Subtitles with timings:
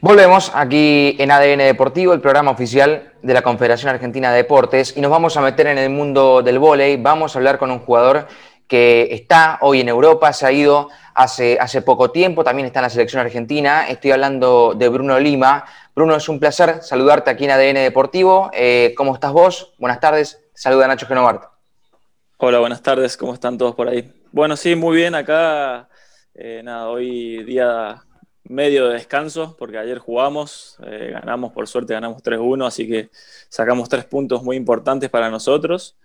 [0.00, 5.00] Volvemos aquí en ADN Deportivo, el programa oficial de la Confederación Argentina de Deportes, y
[5.00, 6.96] nos vamos a meter en el mundo del vóley.
[6.96, 8.28] Vamos a hablar con un jugador
[8.68, 12.84] que está hoy en Europa, se ha ido hace, hace poco tiempo, también está en
[12.84, 13.88] la selección argentina.
[13.88, 15.64] Estoy hablando de Bruno Lima.
[15.96, 18.52] Bruno, es un placer saludarte aquí en ADN Deportivo.
[18.54, 19.74] Eh, ¿Cómo estás vos?
[19.78, 20.40] Buenas tardes.
[20.54, 21.42] Saluda Nacho Genovart.
[22.36, 23.16] Hola, buenas tardes.
[23.16, 24.08] ¿Cómo están todos por ahí?
[24.30, 25.16] Bueno, sí, muy bien.
[25.16, 25.88] Acá,
[26.36, 28.00] eh, nada, hoy día
[28.48, 33.10] medio de descanso, porque ayer jugamos, eh, ganamos, por suerte ganamos 3-1, así que
[33.48, 35.96] sacamos tres puntos muy importantes para nosotros.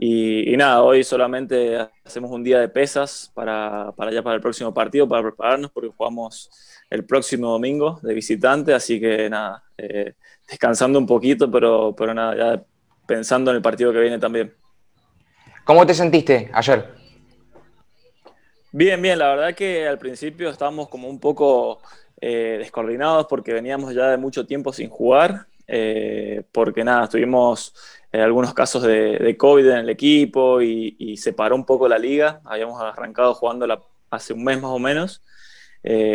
[0.00, 4.72] Y, nada, hoy solamente hacemos un día de pesas para, para ya para el próximo
[4.72, 6.50] partido, para prepararnos, porque jugamos
[6.88, 10.14] el próximo domingo de visitante, así que nada, eh,
[10.48, 12.62] descansando un poquito, pero, pero nada, ya
[13.06, 14.54] pensando en el partido que viene también.
[15.64, 16.97] ¿Cómo te sentiste ayer?
[18.70, 21.80] Bien, bien, la verdad que al principio estábamos como un poco
[22.20, 27.74] eh, descoordinados porque veníamos ya de mucho tiempo sin jugar, eh, porque nada, tuvimos
[28.12, 32.42] eh, algunos casos de, COVID en el equipo y, se paró un poco la liga,
[32.44, 33.66] habíamos arrancado jugando
[34.10, 35.22] hace un mes más o menos,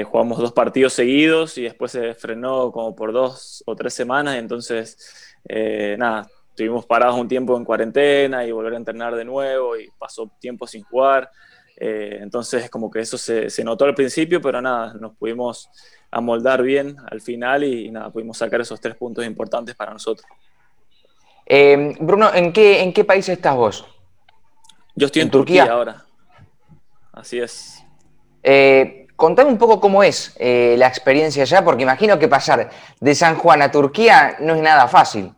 [0.06, 4.36] jugamos dos partidos seguidos y después se frenó como por dos o tres semanas.
[4.36, 5.36] Entonces
[5.98, 10.32] nada, estuvimos parados un tiempo en cuarentena y volver a entrenar de nuevo y pasó
[10.40, 11.32] tiempo sin jugar.
[11.78, 15.70] Eh, entonces, como que eso se, notó al principio, pero nada, nos pudimos
[16.12, 20.28] amoldar bien al final y, nada, pudimos sacar esos tres puntos importantes para nosotros.
[21.46, 23.86] Eh, Bruno, ¿en qué, ¿en qué país estás vos?
[24.96, 25.66] Yo estoy en, Turquía?
[25.66, 26.06] ahora.
[27.12, 27.84] Así es.
[28.44, 33.36] Eh, contame un poco cómo es la experiencia allá, porque imagino que pasar de San
[33.36, 35.34] Juan a Turquía no es nada fácil.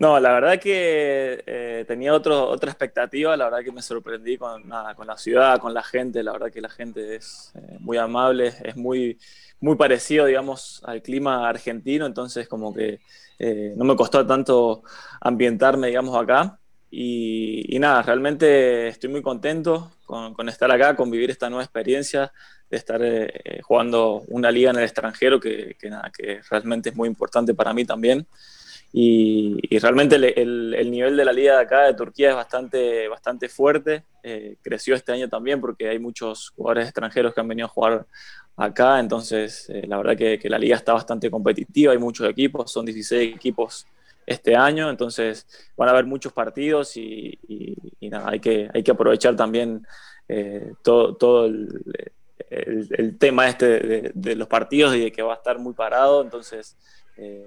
[0.00, 4.62] No, la verdad que eh, tenía otro, otra expectativa, la verdad que me sorprendí con,
[4.96, 8.54] con la ciudad, con la gente, la verdad que la gente es eh, muy amable,
[8.64, 9.18] es muy,
[9.60, 13.00] muy parecido, digamos, al clima argentino, entonces como que
[13.38, 14.84] eh, no me costó tanto
[15.20, 16.58] ambientarme, digamos, acá.
[16.90, 22.32] Y, nada, realmente estoy muy contento con, estar acá, con vivir esta nueva experiencia,
[22.70, 23.02] de estar
[23.62, 27.84] jugando una liga en el extranjero, que, nada, que realmente es muy importante para mí
[27.84, 28.26] también.
[28.92, 34.04] Y, realmente el, nivel de la liga de acá de Turquía es bastante, bastante fuerte.
[34.22, 38.06] Eh, creció este año también porque hay muchos jugadores extranjeros que han venido a jugar
[38.56, 38.98] acá.
[38.98, 41.92] Entonces, eh, la verdad que, la liga está bastante competitiva.
[41.92, 43.86] Hay muchos equipos, son 16 equipos
[44.26, 44.90] este año.
[44.90, 45.46] Entonces,
[45.76, 47.38] van a haber muchos partidos y,
[48.00, 49.86] nada, hay que, hay que aprovechar también
[50.26, 51.68] eh, todo, todo el,
[53.18, 56.22] tema este de, de, los partidos y de que va a estar muy parado.
[56.22, 56.76] Entonces,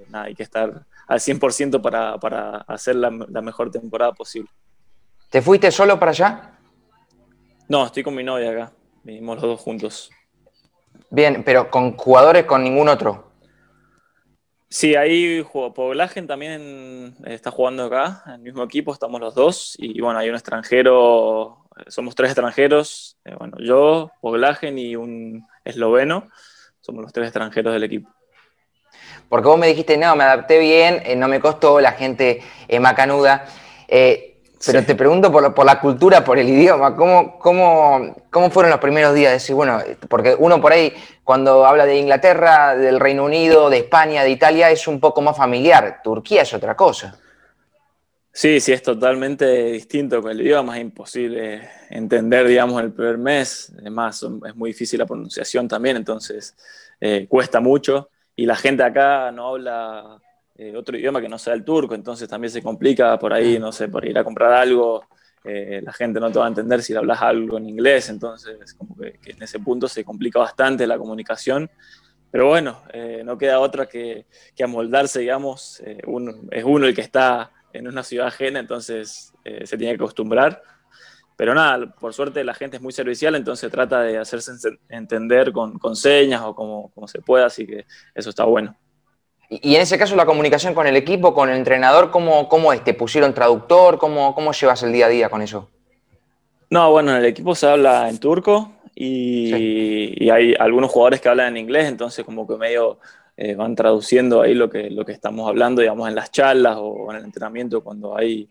[0.09, 4.49] nada, hay que estar al 100% para, para hacer la, mejor temporada posible.
[5.29, 6.59] ¿Te fuiste solo para allá?
[7.67, 8.73] No, estoy con mi novia acá.
[9.03, 10.11] Vinimos los dos juntos.
[11.09, 13.31] Bien, pero con jugadores con ningún otro.
[14.69, 19.75] Sí, ahí Poblagen también está jugando acá, en el mismo equipo, estamos los dos.
[19.77, 23.17] Y bueno, hay un extranjero, somos tres extranjeros.
[23.23, 26.27] Eh, bueno, yo, Poblagen y un esloveno,
[26.81, 28.09] somos los tres extranjeros del equipo.
[29.29, 32.79] Porque vos me dijiste, no, me adapté bien, eh, no me costó, la gente es
[32.79, 33.45] macanuda.
[33.88, 34.34] Eh,
[34.66, 39.13] pero te pregunto por, la cultura, por el idioma, ¿cómo, cómo, cómo fueron los primeros
[39.13, 39.33] días?
[39.33, 44.23] Decir, bueno, porque uno por ahí, cuando habla de Inglaterra, del Reino Unido, de España,
[44.23, 46.01] de Italia, es un poco más familiar.
[46.03, 47.17] Turquía es otra cosa.
[48.35, 53.72] Sí, sí, es totalmente distinto con el idioma, es imposible entender, digamos, el primer mes.
[53.78, 56.56] Además, es muy difícil la pronunciación también, entonces
[57.00, 60.19] eh, cuesta mucho y la gente acá no habla
[60.55, 63.71] eh, otro idioma que no sea el turco, entonces también se complica por ahí, no
[63.71, 65.05] sé, por ir a comprar algo,
[65.44, 68.73] eh, la gente no te va a entender si le hablas algo en inglés, entonces
[68.75, 71.69] como que, en ese punto se complica bastante la comunicación.
[72.31, 77.51] Pero bueno, eh, no queda otra que, que amoldarse, digamos, es uno el que está
[77.71, 80.61] en una ciudad ajena, entonces se tiene que acostumbrar
[81.35, 84.51] pero nada, por suerte la gente es muy servicial, entonces trata de hacerse
[84.89, 88.75] entender con, con señas o como, como, se pueda, así que eso está bueno.
[89.50, 92.83] Y en ese caso la comunicación con el equipo, con el entrenador, ¿cómo, cómo es?
[92.83, 93.97] ¿Te pusieron traductor?
[93.97, 95.69] ¿Cómo, ¿Cómo llevas el día a día con eso?
[96.69, 101.30] No, bueno, en el equipo se habla en turco y, y hay algunos jugadores que
[101.30, 103.00] hablan en inglés, entonces como que medio
[103.35, 107.12] eh, van traduciendo ahí lo que, lo que estamos hablando, digamos, en las charlas o
[107.12, 108.47] en el entrenamiento cuando hay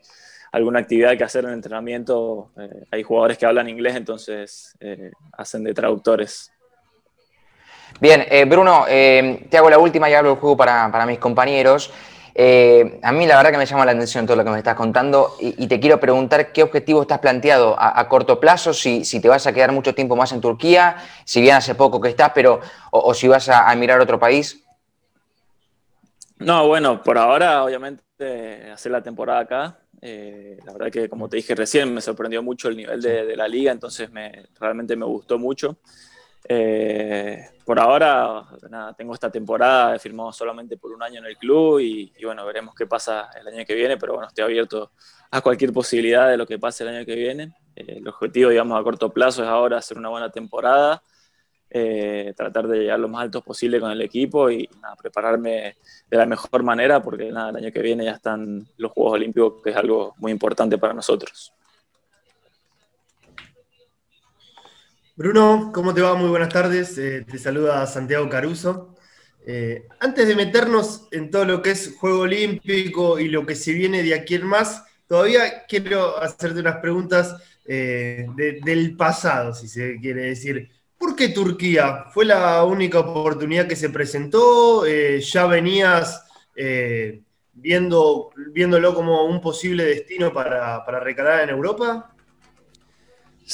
[0.52, 5.10] alguna actividad que hacer en el entrenamiento, eh, hay jugadores que hablan inglés, entonces eh,
[5.32, 6.52] hacen de traductores.
[8.00, 11.93] Bien, eh, Bruno, te hago la última y hablo el juego para, mis compañeros.
[12.34, 15.37] A mí la verdad que me llama la atención todo lo que me estás contando
[15.38, 19.52] y, te quiero preguntar qué objetivo estás planteado a, corto plazo, si, te vas a
[19.52, 22.60] quedar mucho tiempo más en Turquía, si bien hace poco que estás, pero
[22.90, 24.64] o, si vas a, mirar otro país.
[26.38, 28.02] No, bueno, por ahora obviamente
[28.72, 29.81] hacer la temporada acá.
[30.04, 33.46] Eh, la verdad que como te dije recién me sorprendió mucho el nivel de, la
[33.46, 35.78] liga, entonces me, realmente me gustó mucho.
[36.49, 41.37] Eh, por ahora, nada, tengo esta temporada, he firmado solamente por un año en el
[41.37, 44.90] club y, bueno, veremos qué pasa el año que viene, pero bueno, estoy abierto
[45.31, 47.55] a cualquier posibilidad de lo que pase el año que viene.
[47.76, 51.05] Eh, el objetivo, digamos, a corto plazo es ahora hacer una buena temporada,
[51.74, 54.69] eh, tratar de llegar lo más alto posible con el equipo y
[55.00, 55.78] prepararme
[56.10, 59.62] de la mejor manera porque nada, el año que viene ya están los Juegos Olímpicos,
[59.64, 61.54] que es algo muy importante para nosotros.
[65.16, 66.14] Bruno, ¿cómo te va?
[66.14, 66.98] Muy buenas tardes.
[66.98, 68.94] Eh, te saluda Santiago Caruso.
[69.46, 73.72] Eh, antes de meternos en todo lo que es Juego Olímpico y lo que se
[73.72, 77.34] viene de aquí en más, todavía quiero hacerte unas preguntas
[77.64, 80.81] del pasado, si se quiere decir.
[81.22, 82.06] ¿Por qué Turquía?
[82.10, 84.84] ¿Fue la única oportunidad que se presentó?
[84.86, 86.26] ¿Ya venías
[87.52, 92.12] viendo, viéndolo como un posible destino para, para recalar en Europa?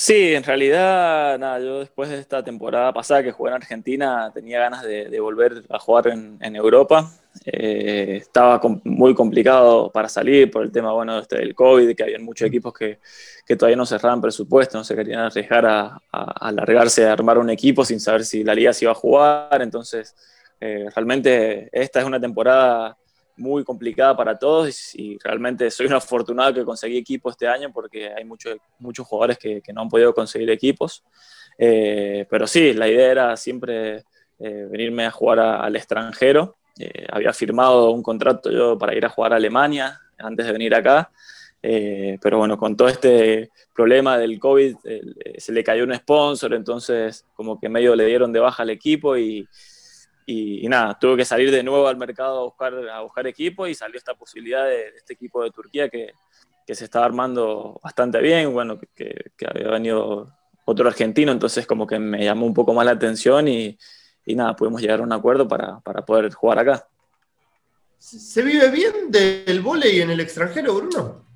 [0.01, 4.61] Sí, en realidad, nada, yo después de esta temporada pasada que jugué en Argentina tenía
[4.61, 7.11] ganas de, volver a jugar en, Europa.
[7.45, 12.21] Eh, estaba muy complicado para salir por el tema bueno, este del COVID, que había
[12.21, 13.01] muchos equipos que,
[13.57, 17.99] todavía no cerraban presupuesto, no se querían arriesgar a, alargarse a armar un equipo sin
[17.99, 19.61] saber si la liga se iba a jugar.
[19.63, 20.15] Entonces,
[20.61, 22.97] eh, realmente esta es una temporada
[23.39, 28.13] muy complicada para todos y, realmente soy un afortunado que conseguí equipo este año porque
[28.13, 31.05] hay muchos muchos jugadores que, no han podido conseguir equipos.
[31.57, 34.05] Eh, pero sí, la idea era siempre
[34.39, 36.57] eh, venirme a jugar al extranjero.
[36.79, 40.75] Eh, había firmado un contrato yo para ir a jugar a Alemania antes de venir
[40.75, 41.11] acá.
[41.61, 44.77] pero bueno, con todo este problema del COVID
[45.39, 49.17] se le cayó un sponsor, entonces como que medio le dieron de baja al equipo
[49.17, 49.47] y,
[50.31, 53.75] y, nada, tuve que salir de nuevo al mercado a buscar, a buscar equipo y
[53.75, 56.13] salió esta posibilidad de, este equipo de Turquía que,
[56.67, 60.31] que, se estaba armando bastante bien, bueno, que, había venido
[60.67, 63.79] otro argentino, entonces como que me llamó un poco más la atención y,
[64.27, 66.87] y nada, pudimos llegar a un acuerdo para, para poder jugar acá.
[67.97, 71.28] ¿Se vive bien del vóley en el extranjero, Bruno?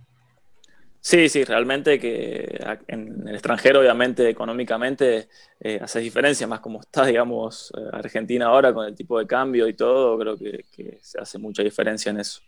[1.04, 5.28] Sí, sí, realmente que en el extranjero, obviamente, económicamente,
[5.58, 9.66] eh, hace diferencia, más como está, digamos, eh, Argentina ahora con el tipo de cambio
[9.66, 10.64] y todo, creo que,
[11.02, 12.40] se hace mucha diferencia en eso.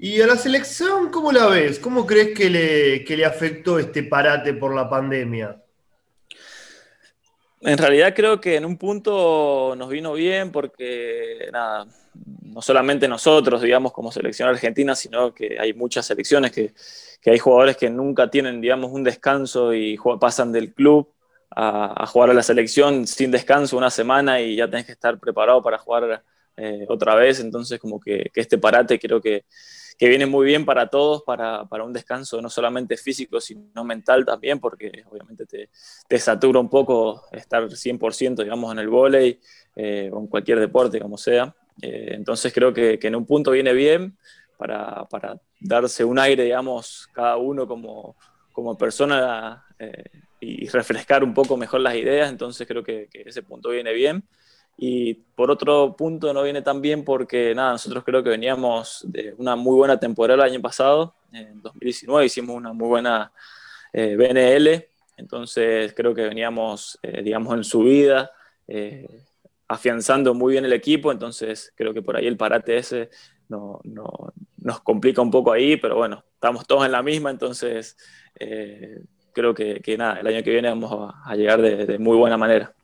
[0.00, 1.78] ¿Y a la selección cómo la ves?
[1.78, 5.62] ¿Cómo crees que le, que le afectó este parate por la pandemia?
[7.60, 11.86] En realidad creo que en un punto nos vino bien porque, nada,
[12.42, 16.72] no solamente nosotros, digamos, como selección argentina, sino que hay muchas selecciones que,
[17.26, 21.12] hay jugadores que nunca tienen, digamos, un descanso y pasan del club
[21.50, 25.62] a, jugar a la selección sin descanso una semana y ya tenés que estar preparado
[25.62, 26.22] para jugar
[26.56, 27.40] eh, otra vez.
[27.40, 29.44] Entonces, como que, este parate creo que,
[30.06, 35.02] viene muy bien para todos, para, un descanso no solamente físico, sino mental también, porque
[35.10, 39.40] obviamente te, satura un poco estar 100%, digamos, en el vóley
[39.74, 41.52] eh, o en cualquier deporte, como sea.
[41.82, 44.16] Eh, entonces creo que, en un punto viene bien
[44.56, 45.06] para,
[45.58, 48.14] darse un aire, digamos, cada uno como,
[48.78, 50.04] persona eh,
[50.40, 52.30] y refrescar un poco mejor las ideas.
[52.30, 54.22] Entonces creo que, ese punto viene bien.
[54.78, 59.34] Y por otro punto no viene tan bien porque, nada, nosotros creo que veníamos de
[59.36, 63.32] una muy buena temporada el año pasado, en 2019 hicimos una muy buena
[63.92, 68.30] eh, BNL, entonces creo que veníamos, digamos, en subida,
[68.68, 69.24] eh,
[69.66, 73.10] afianzando muy bien el equipo, entonces creo que por ahí el parate ese
[73.48, 73.80] no,
[74.56, 77.96] nos complica un poco ahí, pero bueno, estamos todos en la misma, entonces
[78.38, 79.00] eh,
[79.32, 82.74] creo que, nada, el año que viene vamos a, llegar de, muy buena manera.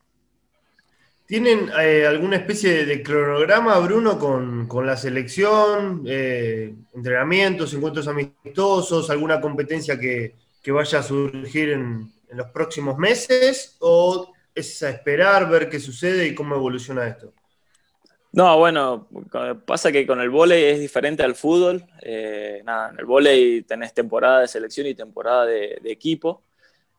[1.27, 9.41] ¿Tienen eh, alguna especie de cronograma, Bruno, con, la selección, eh, entrenamientos, encuentros amistosos, alguna
[9.41, 10.35] competencia que,
[10.67, 13.77] vaya a surgir en, en los próximos meses?
[13.81, 17.33] ¿O es a esperar, ver qué sucede y cómo evoluciona esto.
[18.33, 19.09] No, bueno,
[19.65, 21.85] pasa que con el vóley es diferente al fútbol.
[22.03, 26.43] Eh, nada, en el vóley tenés temporada de selección y temporada de, equipo.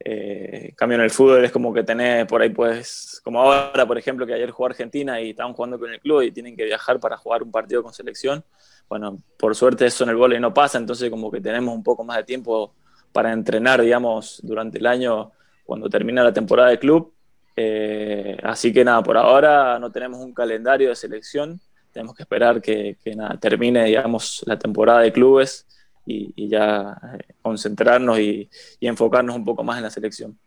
[0.08, 3.88] Eh, en cambio en el fútbol es como que tenés por ahí, pues, como ahora,
[3.88, 6.64] por ejemplo, que ayer jugó Argentina y estaban jugando con el club y tienen que
[6.64, 8.46] viajar para jugar un partido con selección.
[8.88, 12.04] Bueno, por suerte eso en el vóley no pasa, entonces como que tenemos un poco
[12.04, 12.76] más de tiempo
[13.12, 15.32] para entrenar, digamos, durante el año
[15.66, 17.12] cuando termina la temporada de club.
[17.56, 21.60] Eh, así que nada, por ahora no tenemos un calendario de selección.
[21.92, 22.98] tenemos que esperar que,
[23.40, 25.66] termine, digamos, la temporada de clubes
[26.06, 28.50] y, ya eh, concentrarnos y,
[28.82, 30.38] enfocarnos un poco más en la selección.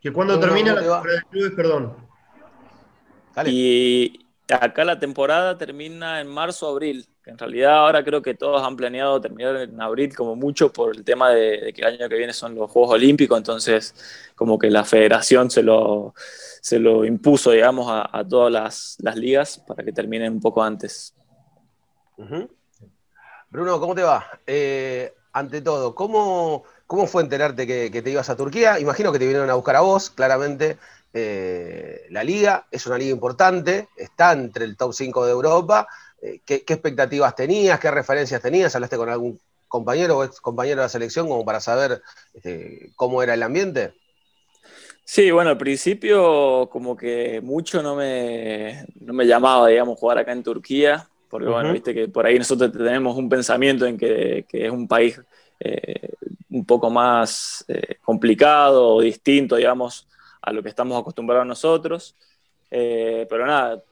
[0.00, 1.96] ¿Que cuando termina la temporada de clubes, perdón?
[3.46, 7.06] Y acá la temporada termina en marzo, abril.
[7.24, 11.04] En realidad ahora creo que todos han planeado terminar en abril como mucho por el
[11.04, 13.94] tema de, que el año que viene son los Juegos Olímpicos, entonces
[14.34, 16.12] como que la federación se lo,
[16.60, 18.52] se lo impuso, digamos, a, todas
[19.00, 21.14] las, ligas para que terminen un poco antes.
[23.54, 24.26] Bruno, ¿cómo te va?
[24.48, 28.80] Eh, ante todo, ¿cómo, ¿cómo fue enterarte que, te ibas a Turquía?
[28.80, 30.76] Imagino que te vinieron a buscar a vos, claramente.
[31.12, 35.86] Eh, la liga es una liga importante, está entre el top 5 de Europa.
[36.20, 37.78] Eh, ¿qué, expectativas tenías?
[37.78, 38.74] ¿Qué referencias tenías?
[38.74, 43.22] ¿Hablaste con algún compañero o ex compañero de la selección como para saber este, cómo
[43.22, 43.94] era el ambiente?
[45.04, 50.42] Sí, bueno, al principio como que mucho no me, me llamaba, digamos, jugar acá en
[50.42, 54.86] Turquía, porque bueno, viste que por ahí nosotros tenemos un pensamiento en que, es un
[54.86, 55.20] país
[55.58, 56.10] eh,
[56.50, 57.66] un poco más
[58.04, 60.06] complicado o distinto, digamos,
[60.40, 62.14] a lo que estamos acostumbrados nosotros.
[62.70, 63.82] Eh, pero nada,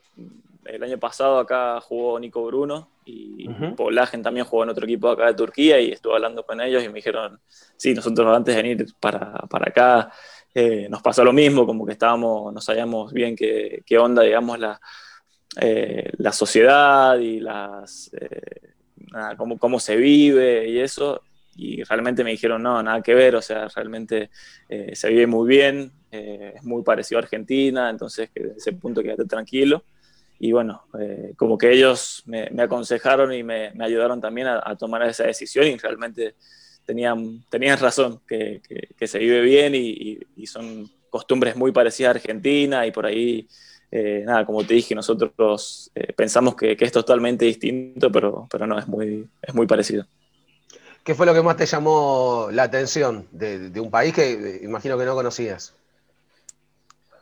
[0.63, 5.25] el año pasado acá jugó Nico Bruno y Polagen también jugó en otro equipo acá
[5.25, 7.41] de Turquía y estuve hablando con ellos y me dijeron,
[7.75, 10.13] sí, nosotros antes de venir para, para acá
[10.55, 14.57] eh, nos pasó lo mismo, como que estábamos, no sabíamos bien qué, qué onda, digamos,
[14.59, 14.79] la,
[15.61, 18.11] eh, la sociedad y las,
[19.11, 21.21] nada, cómo, cómo se vive y eso
[21.55, 24.29] y realmente me dijeron, no, nada que ver, o sea, realmente
[24.69, 28.73] eh, se vive muy bien, eh, es muy parecido a Argentina, entonces que desde ese
[28.73, 29.83] punto quédate tranquilo.
[30.39, 35.25] Y bueno, eh, como que ellos me, aconsejaron y me, ayudaron también a, tomar esa
[35.25, 36.35] decisión y realmente
[36.85, 38.61] tenían, tenían razón, que,
[39.05, 43.47] se vive bien y, son costumbres muy parecidas a Argentina y por ahí,
[44.25, 48.87] nada, como te dije, nosotros pensamos que, que, es totalmente distinto, pero, pero no, es
[48.87, 50.05] muy, es muy parecido.
[51.03, 54.97] ¿Qué fue lo que más te llamó la atención de, un país que eh, imagino
[54.97, 55.75] que no conocías?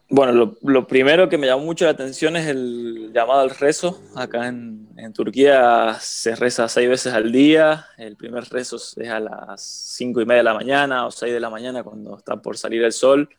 [0.08, 4.00] Bueno, lo, primero que me llamó mucho la atención es el llamado al rezo.
[4.16, 7.88] Acá en, Turquía se reza seis veces al día.
[7.98, 11.40] El primer rezo es a las cinco y media de la mañana o seis de
[11.40, 13.30] la mañana cuando está por salir el sol.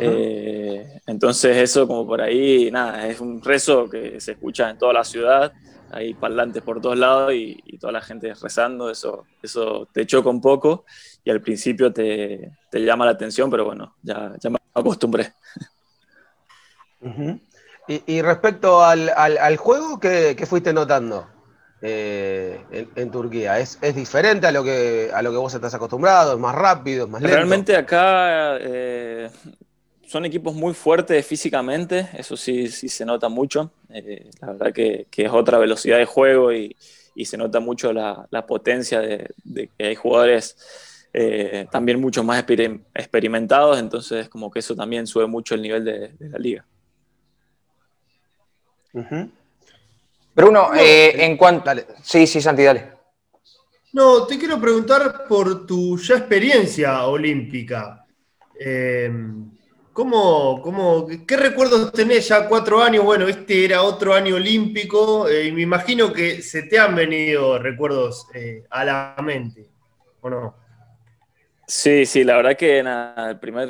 [0.00, 4.92] Eh, entonces eso como por ahí, nada, es un rezo que se escucha en toda
[4.92, 5.52] la ciudad
[5.94, 10.40] hay parlantes por todos lados y, toda la gente rezando, eso, eso te choca un
[10.40, 10.84] poco
[11.22, 15.32] y al principio te, llama la atención, pero bueno, ya, ya me acostumbré.
[17.86, 21.28] y, respecto al, juego, ¿qué, fuiste notando
[21.80, 23.60] eh, en, Turquía?
[23.60, 26.32] ¿Es, diferente a lo, que, a lo que vos estás acostumbrado?
[26.32, 27.04] ¿Es más rápido?
[27.04, 27.36] ¿Es más lento?
[27.36, 29.30] Realmente acá eh,
[30.06, 33.70] son equipos muy fuertes físicamente, eso sí, sí se nota mucho.
[33.90, 36.76] Eh, la verdad que, es otra velocidad de juego y,
[37.24, 39.30] se nota mucho la, potencia de,
[39.78, 40.56] que hay jugadores
[41.12, 42.44] eh, también mucho más
[42.94, 46.64] experimentados, entonces como que eso también sube mucho el nivel de, la liga.
[50.34, 51.70] Bruno, eh, en cuanto...
[52.02, 52.92] Sí, sí, Santi, dale.
[53.92, 58.04] No, te quiero preguntar por tu ya experiencia olímpica.
[59.94, 63.04] ¿Cómo, cómo, ¿Qué recuerdos tenés ya cuatro años?
[63.04, 67.60] Bueno, este era otro año olímpico eh, y me imagino que se te han venido
[67.60, 69.68] recuerdos eh, a la mente,
[70.20, 70.56] ¿o no?
[71.68, 73.68] Sí, sí, la verdad que el primer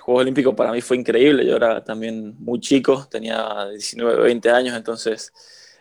[0.00, 1.46] Juego Olímpico para mí fue increíble.
[1.46, 5.32] Yo era también muy chico, tenía 19, 20 años, entonces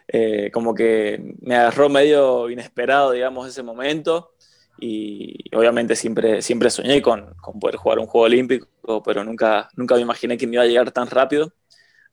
[0.08, 4.36] eh, como que me agarró medio inesperado, digamos, ese momento
[4.80, 8.68] y obviamente siempre, siempre soñé con, con, poder jugar un juego olímpico,
[9.04, 11.54] pero nunca, nunca me imaginé que me iba a llegar tan rápido.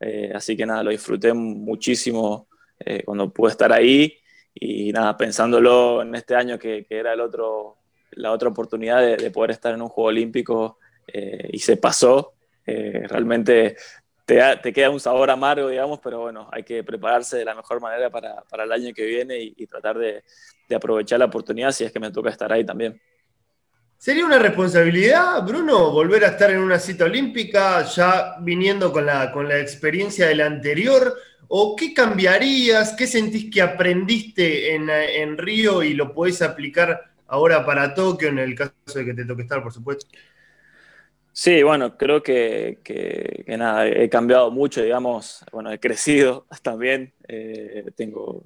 [0.00, 2.48] Eh, así que nada, lo disfruté muchísimo
[2.78, 4.18] eh, cuando pude estar ahí
[4.54, 7.78] y nada, pensándolo en este año que, era el otro,
[8.12, 13.76] la otra oportunidad de, poder estar en un juego olímpico eh, y se pasó, realmente
[14.24, 17.80] te, te, queda un sabor amargo, digamos, pero bueno, hay que prepararse de la mejor
[17.80, 20.22] manera para, para el año que viene y tratar de,
[20.68, 23.00] de aprovechar la oportunidad si es que me toca estar ahí también.
[24.02, 29.30] ¿Sería una responsabilidad, Bruno, volver a estar en una cita olímpica ya viniendo con la,
[29.30, 31.14] con la experiencia del anterior?
[31.46, 32.96] ¿O qué cambiarías?
[32.98, 38.56] ¿Qué sentís que aprendiste en, Río y lo podés aplicar ahora para Tokio en el
[38.56, 40.04] caso de que te toque estar, por supuesto?
[41.30, 47.84] Sí, bueno, creo que, que, nada, he cambiado mucho, digamos, bueno, he crecido también, eh,
[47.94, 48.42] tengo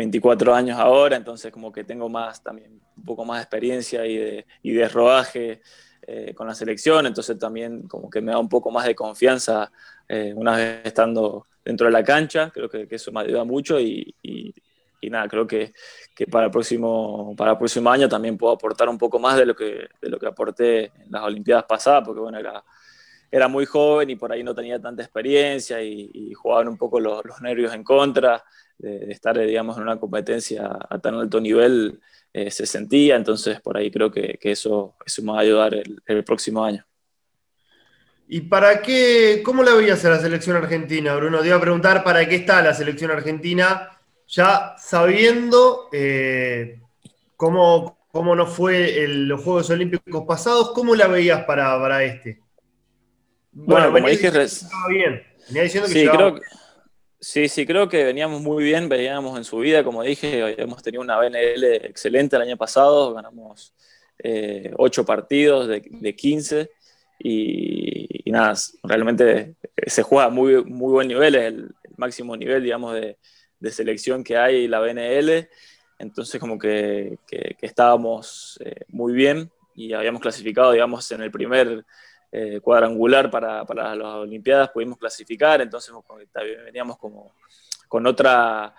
[0.00, 4.16] 24 años ahora, entonces como que tengo más también, un poco más de experiencia y
[4.16, 5.60] de, y de rodaje
[6.06, 9.70] eh, con la selección, entonces también como que me da un poco más de confianza
[10.08, 14.14] eh, una vez estando dentro de la cancha, creo que, eso me ayuda mucho y,
[15.02, 15.72] nada, creo que,
[16.30, 19.54] para, el próximo, para el próximo año también puedo aportar un poco más de lo
[19.54, 22.64] que, de lo que aporté en las Olimpiadas pasadas, porque bueno, era,
[23.30, 27.22] era muy joven y por ahí no tenía tanta experiencia y, jugaban un poco los,
[27.40, 28.42] nervios en contra
[28.78, 32.00] de, estar, digamos, en una competencia a tan alto nivel.
[32.32, 36.00] Eh, se sentía, entonces por ahí creo que, eso, eso me va a ayudar el,
[36.06, 36.84] el próximo año.
[38.32, 41.40] ¿Y para qué, cómo la veías a la selección argentina, Bruno?
[41.40, 43.90] Te iba a preguntar para qué está la selección argentina,
[44.28, 46.80] ya sabiendo eh,
[47.34, 52.40] cómo, cómo no fue los Juegos Olímpicos pasados, ¿cómo la veías para, para este?
[53.52, 55.22] Bueno, como dije, estaba bien.
[55.48, 56.40] Venía diciendo que sí, creo
[57.20, 61.02] sí, sí, creo que veníamos muy bien, veníamos en su vida, como dije, hemos tenido
[61.02, 63.74] una BNL excelente el año pasado, ganamos
[64.18, 66.70] eh, ocho partidos de, de 15
[67.18, 69.54] y, nada, realmente
[69.86, 73.18] se juega muy, muy buen nivel, es el, máximo nivel, digamos, de,
[73.58, 75.50] de, selección que hay la BNL,
[75.98, 81.84] entonces como que, que, estábamos eh, muy bien y habíamos clasificado, digamos, en el primer
[82.32, 85.94] eh, cuadrangular para, para, las Olimpiadas, pudimos clasificar, entonces
[86.64, 87.32] veníamos como
[87.88, 88.74] con otra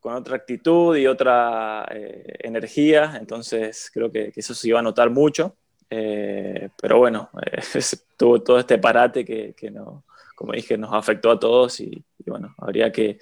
[0.00, 4.82] con otra actitud y otra eh, energía, entonces creo que, que, eso se iba a
[4.82, 5.56] notar mucho.
[5.90, 7.60] Eh, pero bueno, eh,
[8.16, 12.54] tuvo todo este parate que, que no, como dije, nos afectó a todos y, bueno,
[12.58, 13.18] habría que,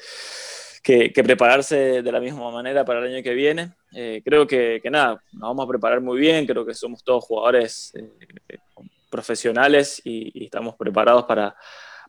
[0.82, 3.72] que, prepararse de la misma manera para el año que viene.
[3.92, 7.92] Eh, creo que, nada, nos vamos a preparar muy bien, creo que somos todos jugadores
[9.16, 11.56] profesionales y, estamos preparados para,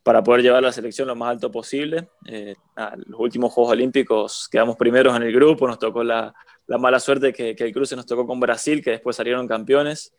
[0.03, 2.09] para poder llevar la selección lo más alto posible.
[2.25, 6.33] los últimos Juegos Olímpicos quedamos primeros en el grupo, nos tocó la,
[6.67, 10.13] la mala suerte que, que, el cruce nos tocó con Brasil, que después salieron campeones.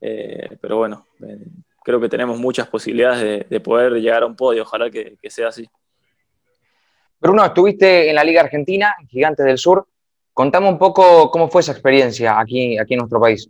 [0.00, 1.46] Eh, pero bueno, eh,
[1.82, 5.68] creo que tenemos muchas posibilidades de, poder llegar a un podio, ojalá que, sea así.
[7.20, 9.86] Bruno, estuviste en la Liga Argentina, Gigantes del Sur.
[10.34, 13.48] Contame un poco cómo fue esa experiencia aquí, aquí en nuestro país.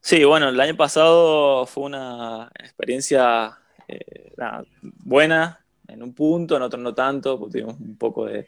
[0.00, 4.32] Sí, bueno, el año pasado fue una experiencia eh,
[4.80, 8.46] buena en un punto, en otro no tanto, porque tuvimos un poco de,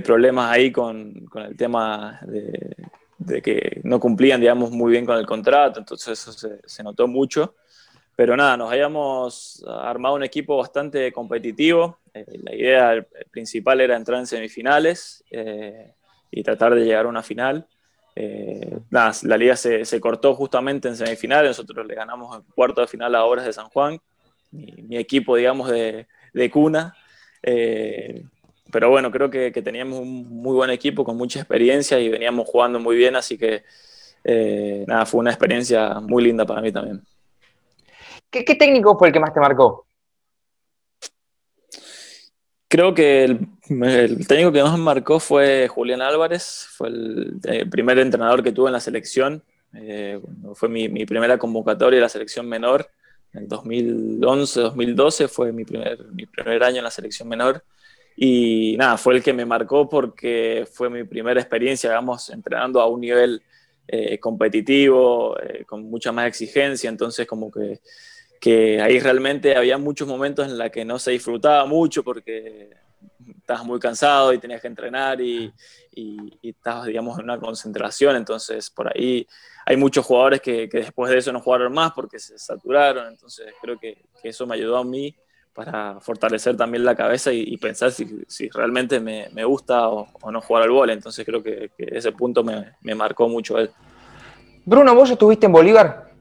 [0.00, 2.76] problemas ahí con, el tema de,
[3.18, 7.54] de que no cumplían, digamos, muy bien con el contrato, entonces eso se, notó mucho.
[8.14, 11.98] Pero nada, nos habíamos armado un equipo bastante competitivo.
[12.14, 15.92] Eh, la idea principal era entrar en semifinales eh,
[16.30, 17.66] y tratar de llegar a una final.
[18.16, 22.80] Eh, nada, la liga se, se, cortó justamente en semifinales, nosotros le ganamos en cuarto
[22.80, 24.00] de final a Obras de San Juan,
[24.50, 26.96] mi, equipo, digamos, de, de cuna
[28.70, 32.80] pero bueno, creo que, teníamos un muy buen equipo con mucha experiencia y veníamos jugando
[32.80, 33.64] muy bien, así que
[34.24, 37.02] eh, nada, fue una experiencia muy linda para mí también.
[38.30, 39.86] ¿Qué, técnico fue el que más te marcó?
[42.68, 48.52] Creo que el, técnico que más marcó fue Julián Álvarez, fue el, primer entrenador que
[48.52, 49.42] tuve en la selección,
[49.74, 50.20] eh,
[50.54, 52.88] fue mi, primera convocatoria de la selección menor,
[53.32, 57.62] en 2011-2012 fue mi primer, mi primer año en la selección menor.
[58.18, 62.86] Y nada, fue el que me marcó porque fue mi primera experiencia, digamos, entrenando a
[62.86, 63.42] un nivel
[63.88, 67.80] eh, competitivo, eh, con mucha más exigencia, entonces como que,
[68.40, 72.70] que, ahí realmente había muchos momentos en los que no se disfrutaba mucho porque
[73.46, 75.52] estabas muy cansado y tenías que entrenar y,
[75.92, 79.24] y, estabas, digamos, en una concentración, entonces por ahí
[79.64, 83.54] hay muchos jugadores que, que, después de eso no jugaron más porque se saturaron, entonces
[83.62, 85.16] creo que, que eso me ayudó a mí
[85.54, 90.40] para fortalecer también la cabeza y, pensar si, si realmente me, me gusta o, no
[90.42, 90.94] jugar al vóley.
[90.94, 93.70] Entonces creo que, ese punto me, me, marcó mucho él.
[94.66, 96.12] Bruno, ¿vos estuviste en Bolívar?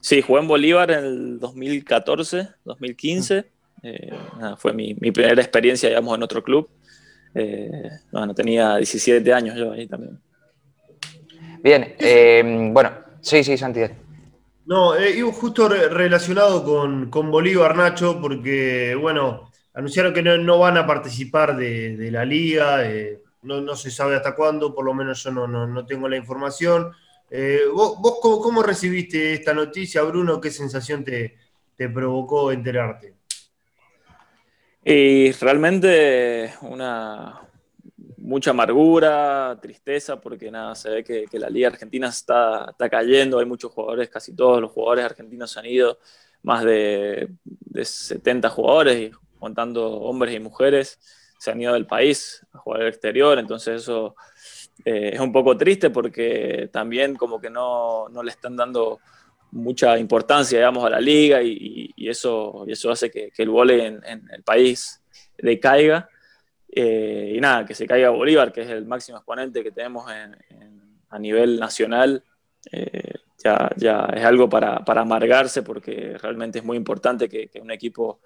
[0.00, 3.57] Sí, jugué en Bolívar en el 2014, 2015.
[3.82, 4.10] Eh,
[4.56, 6.68] fue mi, mi, primera experiencia, digamos, en otro club.
[7.34, 10.18] Eh, bueno, tenía 17 años yo ahí también.
[11.62, 13.80] Bien, eh, bueno, sí, sí, Santi.
[14.68, 21.56] No, eh, justo relacionado con, Bolívar, Nacho, porque, bueno, anunciaron que no, van a participar
[21.56, 26.06] de, la liga, eh, no, se sabe hasta cuándo, por lo menos yo no, tengo
[26.06, 26.92] la información.
[27.30, 30.38] Eh, ¿Vos, cómo, recibiste esta noticia, Bruno?
[30.38, 31.36] ¿Qué sensación te,
[31.74, 33.14] te provocó enterarte?
[34.84, 37.48] Y realmente una,
[38.28, 43.46] mucha amargura, tristeza, porque nada, se ve que, la Liga Argentina está, está, cayendo, hay
[43.46, 45.98] muchos jugadores, casi todos los jugadores argentinos han ido,
[46.42, 47.30] más de,
[47.82, 50.98] 70 jugadores, contando hombres y mujeres,
[51.38, 54.14] se han ido del país a jugar al exterior, entonces eso
[54.84, 59.00] eh, es un poco triste porque también como que no, no le están dando
[59.50, 64.42] mucha importancia, digamos, a la liga y, eso, eso hace que, el vole en, el
[64.42, 65.02] país
[65.36, 66.08] decaiga.
[66.70, 70.06] Eh, y nada, que se caiga Bolívar, que es el máximo exponente que tenemos
[71.10, 72.22] a nivel nacional,
[72.70, 77.70] eh, ya, ya, es algo para, para, amargarse porque realmente es muy importante que, un
[77.70, 78.20] equipo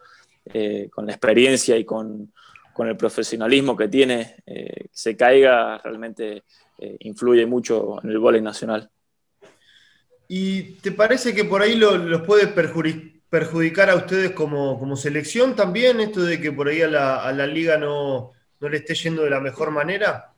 [0.45, 2.33] eh, con la experiencia y con,
[2.73, 4.37] con el profesionalismo que tiene
[4.91, 6.45] se caiga, realmente
[7.01, 8.91] influye mucho en el vóley nacional.
[10.29, 16.23] ¿Y te parece que por ahí los puede perjudicar a ustedes como, selección también, esto
[16.23, 20.33] de que por ahí a la, liga no, le esté yendo de la mejor manera?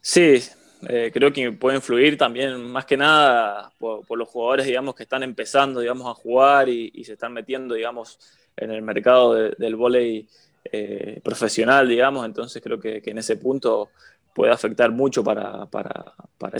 [0.00, 0.42] Sí,
[0.88, 5.22] eh, creo que puede influir también más que nada por, los jugadores, digamos, que están
[5.22, 8.18] empezando, digamos, a jugar y, se están metiendo, digamos,
[8.56, 10.28] en el mercado del vóley
[10.72, 13.90] eh, profesional, digamos, entonces creo que, en ese punto
[14.34, 16.58] puede afectar mucho para, para, para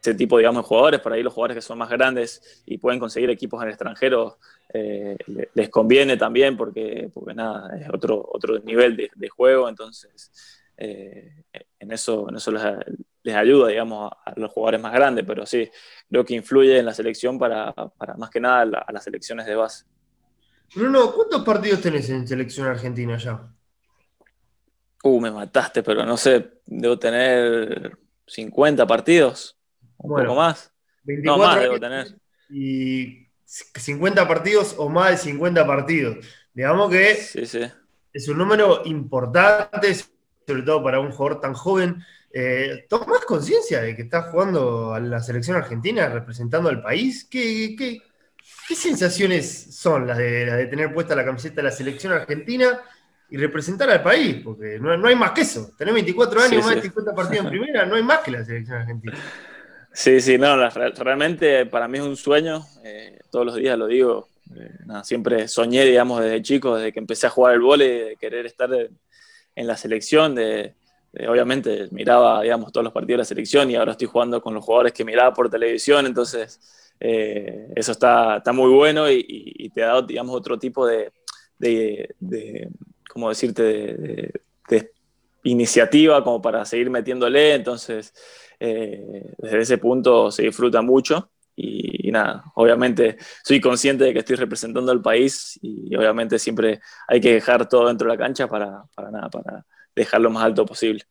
[0.00, 1.00] tipo, digamos, de jugadores.
[1.00, 4.38] Por ahí los jugadores que son más grandes y pueden conseguir equipos en el extranjero
[4.72, 5.16] eh,
[5.54, 9.68] les conviene también porque, porque nada, es otro, otro nivel de, juego.
[9.68, 10.30] Entonces,
[10.76, 11.44] eh,
[11.78, 12.52] en eso, en eso
[13.22, 15.24] les, ayuda, digamos, a, los jugadores más grandes.
[15.26, 15.68] Pero sí,
[16.08, 19.54] creo que influye en la selección para, para más que nada a las selecciones de
[19.54, 19.84] base.
[20.74, 23.48] Bruno, ¿cuántos partidos tenés en selección argentina ya?
[25.02, 29.55] Uh, me mataste, pero no sé, debo tener 50 partidos.
[30.14, 30.72] Un poco más.
[31.04, 32.18] 24 no, más debo tener.
[32.50, 36.26] Y 50 partidos o más de 50 partidos.
[36.52, 37.10] Digamos que
[38.12, 39.94] es un número importante,
[40.46, 42.02] sobre todo para un jugador tan joven.
[42.32, 47.26] Eh, ¿Tomás conciencia de que estás jugando a la selección argentina, representando al país?
[47.30, 52.12] ¿Qué, qué, sensaciones son las de, las de, tener puesta la camiseta de la selección
[52.12, 52.80] argentina
[53.30, 54.42] y representar al país?
[54.42, 55.70] Porque no, hay más que eso.
[55.76, 58.78] Tener 24 años, más de 50 partidos en primera, no hay más que la selección
[58.78, 59.14] argentina.
[59.96, 64.28] Sí, sí, no, realmente para mí es un sueño, eh, todos los días lo digo,
[64.54, 64.70] eh,
[65.02, 68.68] siempre soñé, digamos, desde chico, desde que empecé a jugar el vóley, de querer estar
[68.74, 70.74] en la selección, de,
[71.26, 74.62] obviamente miraba, digamos, todos los partidos de la selección y ahora estoy jugando con los
[74.62, 76.60] jugadores que miraba por televisión, entonces
[77.00, 81.10] eh, eso está, está, muy bueno y, te da, digamos, otro tipo de,
[81.58, 82.68] de
[83.08, 83.62] ¿cómo decirte?,
[84.68, 84.92] de
[85.46, 88.12] iniciativa como para seguir metiéndole, entonces
[88.58, 94.36] eh, desde ese punto se disfruta mucho y, nada, obviamente soy consciente de que estoy
[94.36, 98.84] representando al país y, obviamente siempre hay que dejar todo dentro de la cancha para,
[98.94, 101.02] para nada, para dejar lo más alto posible.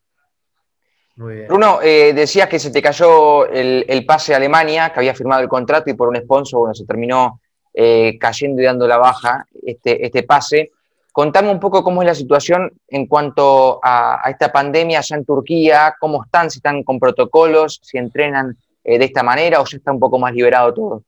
[1.16, 5.48] Bruno, eh, decías que se te cayó el, pase a Alemania, que había firmado el
[5.48, 7.40] contrato y por un sponsor, bueno, se terminó
[7.74, 10.72] eh, cayendo y dando la baja este, este pase.
[11.16, 15.96] Contame un poco cómo es la situación en cuanto a, esta pandemia allá en Turquía,
[15.98, 19.94] cómo están, si están con protocolos, si entrenan eh, de esta manera o ya está
[19.94, 21.06] un poco más liberado todo.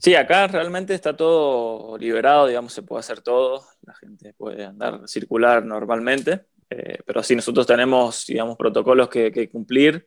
[0.00, 5.02] Sí, acá realmente está todo liberado, digamos, se puede hacer todo, la gente puede andar,
[5.06, 10.04] circular normalmente, eh, pero sí, nosotros tenemos, digamos, protocolos que, cumplir,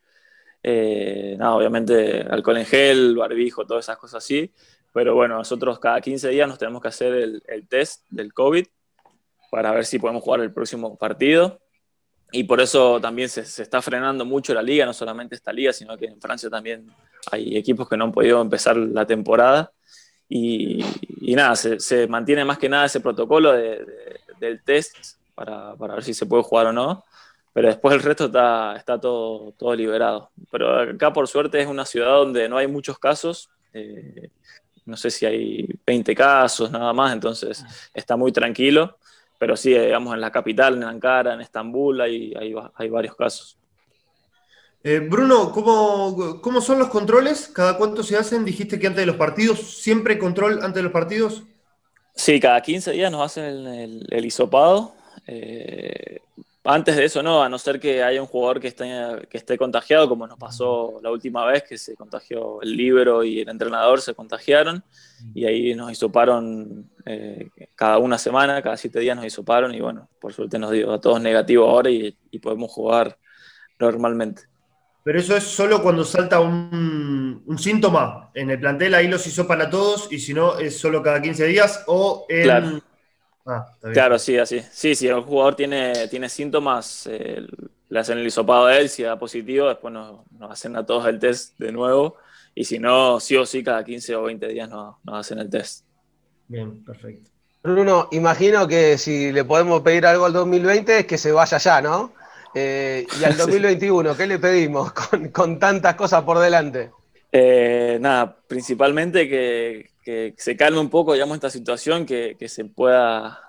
[0.61, 4.53] eh, nada, obviamente alcohol en gel, barbijo, todas esas cosas así,
[4.91, 8.65] pero bueno, nosotros cada 15 días nos tenemos que hacer el, test del COVID
[9.51, 11.59] para ver si podemos jugar el próximo partido.
[12.31, 15.97] Y por eso también se, está frenando mucho la liga, no solamente esta liga, sino
[15.97, 16.87] que en Francia también
[17.31, 19.71] hay equipos que no han podido empezar la temporada.
[20.27, 20.83] Y,
[21.21, 24.95] nada, se, mantiene más que nada ese protocolo del test
[25.33, 27.03] para, para, ver si se puede jugar o no.
[27.53, 30.29] Pero después el resto está, está todo, todo liberado.
[30.51, 33.49] Pero acá por suerte es una ciudad donde no hay muchos casos.
[33.73, 34.29] Eh,
[34.89, 38.97] no sé si hay 20 casos, nada más, entonces está muy tranquilo,
[39.37, 42.33] pero sí, digamos, en la capital, en Ankara, en Estambul, hay,
[42.75, 43.57] hay, varios casos.
[44.83, 47.47] Eh, Bruno, ¿cómo, son los controles?
[47.47, 48.43] ¿Cada cuánto se hacen?
[48.43, 51.43] Dijiste que antes de los partidos, ¿siempre control antes de los partidos?
[52.15, 54.93] Sí, cada 15 días nos hacen el, el, hisopado.
[55.25, 56.21] Eh,
[56.63, 58.85] antes de eso no, a no ser que haya un jugador que esté,
[59.29, 63.39] que esté contagiado, como nos pasó la última vez, que se contagió el libro y
[63.39, 64.83] el entrenador se contagiaron,
[65.33, 70.09] y ahí nos hisoparon eh, cada una semana, cada siete días nos hisoparon, y bueno,
[70.19, 73.17] por suerte nos dio a todos negativo ahora y, podemos jugar
[73.79, 74.43] normalmente.
[75.03, 78.31] Pero eso es solo cuando salta un, síntoma.
[78.33, 81.45] En el plantel ahí los hisopan a todos, y si no, es solo cada 15
[81.45, 82.81] días, o en...
[83.45, 84.61] Ah, claro, sí, así.
[84.71, 87.45] Sí, si el jugador tiene, tiene síntomas, eh,
[87.89, 91.19] le hacen el hisopado a él, si da positivo, después nos, hacen a todos el
[91.19, 92.17] test de nuevo.
[92.53, 95.85] Y si no, sí o sí, cada 15 o 20 días nos, hacen el test.
[96.47, 97.29] Bien, perfecto.
[97.63, 101.81] Bruno, imagino que si le podemos pedir algo al 2020 es que se vaya ya,
[101.81, 102.13] ¿no?
[102.53, 106.91] Eh, y al 2021, ¿qué le pedimos con, con tantas cosas por delante?
[107.31, 109.89] Eh, nada, principalmente que,
[110.37, 113.39] se calme un poco, digamos, esta situación, que, se pueda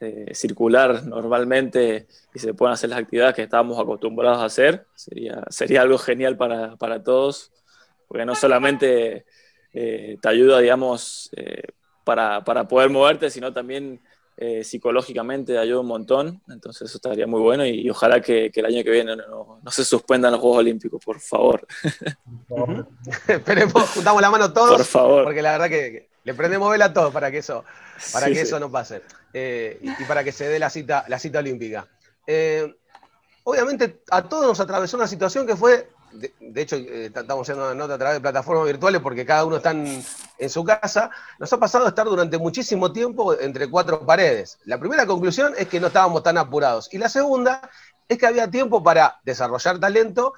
[0.00, 4.86] eh, circular normalmente y se puedan hacer las actividades que estábamos acostumbrados a hacer.
[4.94, 7.52] Sería, sería algo genial para, para todos,
[8.06, 9.24] porque no solamente
[9.72, 11.30] eh, te ayuda, digamos,
[12.04, 14.00] para, para, poder moverte, sino también
[14.36, 18.82] eh, psicológicamente ayuda un montón, entonces eso estaría muy bueno y, ojalá que, el año
[18.82, 21.66] que viene no, se suspendan los Juegos Olímpicos, por favor.
[23.28, 25.24] Esperemos, juntamos la mano todos, por favor.
[25.24, 27.64] porque la verdad que, le prendemos vela a todos para que eso,
[28.12, 31.38] para que eso no pase eh, y, para que se dé la cita, la cita
[31.38, 31.86] olímpica.
[32.26, 32.74] Eh,
[33.44, 37.74] obviamente a todos nos atravesó una situación que fue de, hecho, eh, estamos haciendo una
[37.74, 40.04] nota a través de plataformas virtuales porque cada uno está en,
[40.48, 44.58] su casa, nos ha pasado estar durante muchísimo tiempo entre cuatro paredes.
[44.64, 46.92] La primera conclusión es que no estábamos tan apurados.
[46.92, 47.68] Y la segunda
[48.08, 50.34] es que había tiempo para desarrollar talento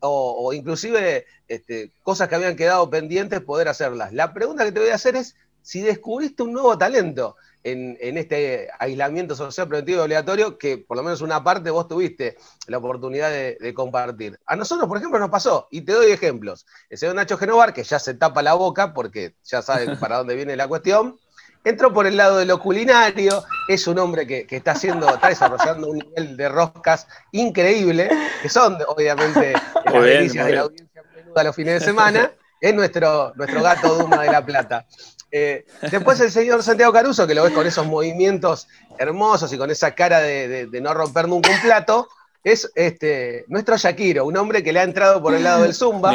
[0.00, 4.12] o, inclusive este, cosas que habían quedado pendientes, poder hacerlas.
[4.12, 8.68] La pregunta que te voy a hacer es si descubriste un nuevo talento en, este
[8.78, 13.30] aislamiento social preventivo y obligatorio que por lo menos una parte vos tuviste la oportunidad
[13.30, 14.38] de, compartir.
[14.46, 16.66] A nosotros, por ejemplo, nos pasó, y te doy ejemplos.
[16.90, 20.34] El señor Nacho Genovar, que ya se tapa la boca porque ya sabe para dónde
[20.34, 21.16] viene la cuestión,
[21.64, 25.88] entró por el lado de lo culinario, es un hombre que, está haciendo, está desarrollando
[25.88, 28.10] un nivel de roscas increíble,
[28.42, 29.52] que son obviamente
[29.84, 34.22] las delicias de la audiencia menuda los fines de semana, es nuestro, nuestro gato Duma
[34.22, 34.86] de la Plata.
[35.34, 38.68] Eh, después el señor Santiago Caruso, que lo ves con esos movimientos
[38.98, 42.08] hermosos y con esa cara de, no romper nunca un plato,
[42.44, 46.12] es este, nuestro Shakiro, un hombre que le ha entrado por el lado del Zumba.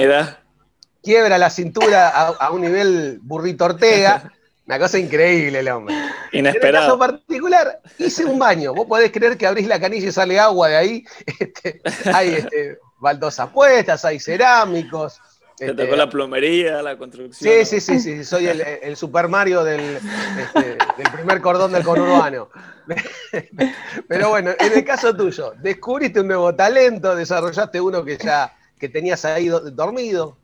[1.01, 4.31] Quiebra la cintura a, un nivel burrito Ortega.
[4.67, 5.95] Una cosa increíble el hombre.
[6.33, 6.67] Inesperado.
[6.67, 8.73] En el caso particular, hice un baño.
[8.73, 11.05] Vos podés creer que abrís la canilla y sale agua de ahí.
[11.39, 11.81] Este,
[12.13, 15.21] hay este, baldosas puestas, hay cerámicos.
[15.57, 17.51] Te tocó este, la plomería, la construcción.
[17.51, 19.97] Sí, sí, sí, sí, soy el, Super Mario del,
[20.39, 22.49] este, del, primer cordón del conurbano.
[24.07, 27.15] Pero bueno, en el caso tuyo, ¿descubriste un nuevo talento?
[27.15, 30.37] ¿Desarrollaste uno que ya que tenías ahí dormido?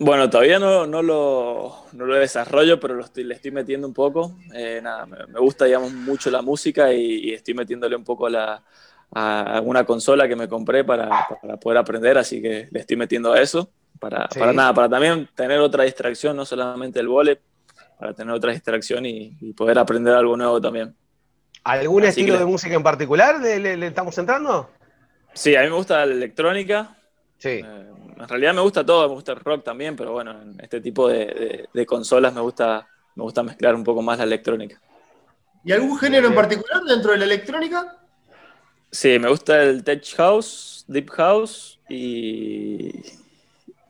[0.00, 3.94] Bueno, todavía no, no, lo, no lo desarrollo, pero lo estoy, le estoy metiendo un
[3.94, 4.38] poco.
[4.52, 8.64] Eh, nada, me, gusta, digamos, mucho la música y, estoy metiéndole un poco a, la,
[9.12, 13.32] a una consola que me compré para, para poder aprender, así que le estoy metiendo
[13.32, 13.70] a eso
[14.02, 17.40] para, nada, para también tener otra distracción, no solamente el vole,
[17.96, 20.96] para tener otra distracción y, poder aprender algo nuevo también.
[21.62, 24.68] ¿Algún estilo de música en particular le, estamos entrando?
[25.34, 26.96] Sí, a mí me gusta la electrónica.
[27.38, 27.60] Sí.
[27.64, 27.86] Eh,
[28.18, 31.08] en realidad me gusta todo, me gusta el rock también, pero bueno, en este tipo
[31.08, 34.80] de, consolas me gusta, me gusta mezclar un poco más la electrónica.
[35.64, 37.98] ¿Y algún género en particular dentro de la electrónica?
[38.90, 43.21] Sí, me gusta el tech house, deep house y,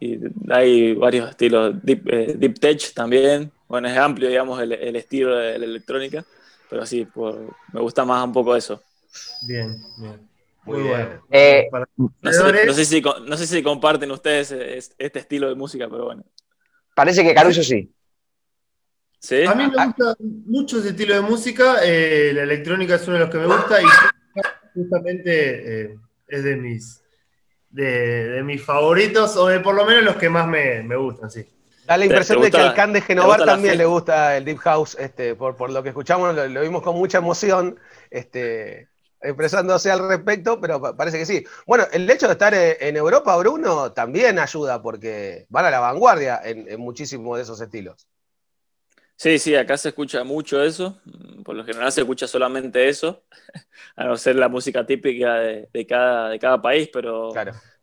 [0.02, 5.36] y hay varios estilos, deep, eh, deep tech también, bueno, es amplio, digamos, el, estilo
[5.36, 6.24] de la electrónica,
[6.68, 8.82] pero sí, por, me gusta más un poco eso.
[9.42, 10.28] Bien, bien.
[10.64, 11.24] Muy, bueno.
[11.30, 12.32] Eh, no,
[12.72, 14.50] sé, si, no sé si comparten ustedes
[14.98, 16.24] este estilo de música, pero bueno.
[16.94, 17.92] Parece que Caruso sí.
[19.20, 19.44] ¿Sí?
[19.44, 23.20] A mí me gusta mucho ese estilo de música, eh, la electrónica es uno de
[23.20, 23.86] los que me gusta y
[24.74, 27.01] justamente es de mis
[27.72, 31.46] de, mis favoritos, o de por lo menos los que más me, gustan, sí.
[31.86, 34.96] Da la impresión de que al Can de Genovar también le gusta el Deep House,
[35.00, 37.76] este, por, lo que escuchamos, lo, vimos con mucha emoción,
[38.10, 38.88] este,
[39.20, 41.44] expresándose al respecto, pero parece que sí.
[41.66, 45.80] Bueno, el hecho de estar eh, en Europa, Bruno, también ayuda, porque van a la
[45.80, 48.06] vanguardia en, en muchísimos de esos estilos.
[49.22, 50.98] Sí, sí, acá se escucha mucho eso.
[51.44, 53.22] Por lo general se escucha solamente eso,
[53.94, 57.32] a no ser la música típica de, cada, de cada país, pero,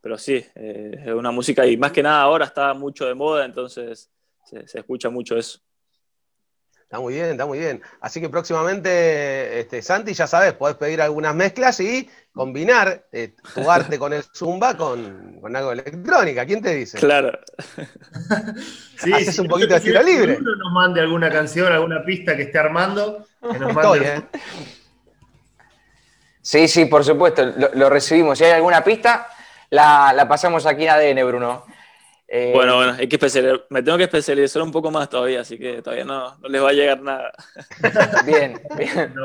[0.02, 3.46] pero sí, eh, es una música y más que nada ahora está mucho de moda,
[3.46, 4.12] entonces
[4.44, 5.62] se, escucha mucho eso.
[6.74, 7.82] Está muy bien, está muy bien.
[8.02, 13.70] Así que próximamente, este, Santi, ya sabes, podés pedir algunas mezclas y combinar eh, tu
[13.70, 16.46] arte con el Zumba con, algo de electrónica.
[16.46, 16.98] ¿Quién te dice?
[16.98, 17.38] Claro.
[18.98, 20.38] sí, Haces un poquito de estilo libre.
[20.40, 23.28] Uno nos mande alguna canción, alguna pista que esté armando.
[23.42, 24.08] Que nos mande...
[24.08, 24.22] ¿eh?
[26.42, 28.38] Sí, sí, por supuesto, lo, recibimos.
[28.38, 29.28] Si hay alguna pista,
[29.70, 31.66] la, la pasamos aquí en ADN, Bruno.
[32.32, 33.18] Eh, bueno, bueno, hay que
[33.70, 36.74] me tengo que especializar un poco más todavía, así que todavía no, les va a
[36.74, 37.32] llegar nada.
[38.26, 39.16] Bien, bien.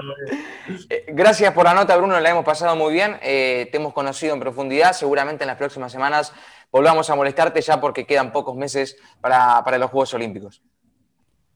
[0.89, 3.19] Eh, gracias por la nota, Bruno, la hemos pasado muy bien.
[3.23, 4.95] Eh, te hemos conocido en profundidad.
[4.95, 6.33] Seguramente en las próximas semanas
[6.71, 10.63] volvamos a molestarte ya porque quedan pocos meses para, los Juegos Olímpicos.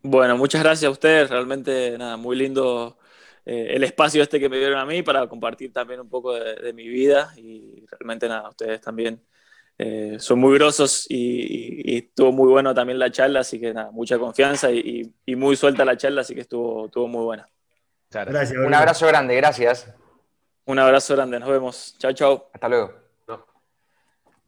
[0.02, 1.30] Bueno, muchas gracias a ustedes.
[1.30, 2.98] Realmente, nada, muy lindo
[3.46, 6.72] el espacio este que me dieron a mí para compartir también un poco de, de
[6.74, 9.22] mi vida y realmente, nada, ustedes también
[9.78, 14.18] eh, son muy grosos y, estuvo muy bueno también la charla, así que nada, mucha
[14.18, 17.48] confianza y, muy suelta la charla, así que estuvo, estuvo muy buena.
[18.10, 19.86] Gracias, Un abrazo grande, gracias.
[20.64, 21.94] Un abrazo grande, nos vemos.
[21.98, 22.50] Chao, chao.
[22.52, 23.08] Hasta luego.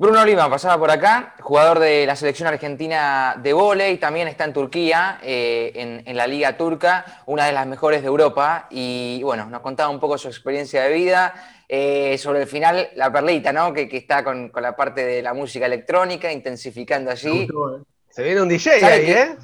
[0.00, 4.54] Bruno Lima pasaba por acá, jugador de la selección argentina de vóley, también está en
[4.54, 9.60] Turquía, eh, en, la liga turca, una de las mejores de Europa, y bueno, nos
[9.60, 11.34] contaba un poco su experiencia de vida,
[11.72, 13.72] eh, sobre el final, la perlita, ¿no?
[13.72, 17.42] Que, está con, la parte de la música electrónica, intensificando allí.
[17.42, 17.82] Eh.
[18.08, 19.36] Se viene un DJ ahí, ¿eh?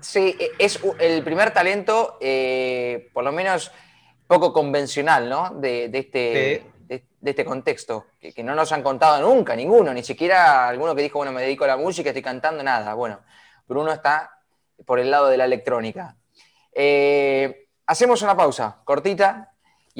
[0.00, 2.18] Sí, es el primer talento,
[3.12, 3.70] por lo menos
[4.26, 5.50] poco convencional, ¿no?
[5.50, 10.94] De, este de, este contexto, que, no nos han contado nunca, ninguno, ni siquiera alguno
[10.94, 12.94] que dijo, bueno, me dedico a la música, estoy cantando, nada.
[12.94, 13.20] Bueno,
[13.68, 14.30] Bruno está
[14.86, 16.16] por el lado de la electrónica.
[16.72, 19.49] Eh, hacemos una pausa cortita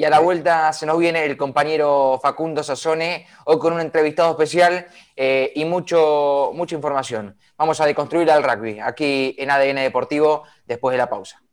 [0.01, 4.31] y a la vuelta se nos viene el compañero Facundo Sassone, hoy con un entrevistado
[4.31, 7.37] especial eh, y mucho, mucha información.
[7.55, 11.43] Vamos a deconstruir al rugby aquí en ADN Deportivo después de la pausa.